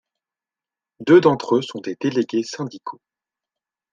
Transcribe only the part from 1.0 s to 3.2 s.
Deux d'entre eux sont des délégués syndicaux.